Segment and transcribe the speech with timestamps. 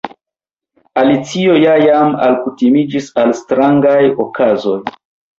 [1.01, 4.79] Alicio ja jam alkutimiĝis al strangaj okazoj.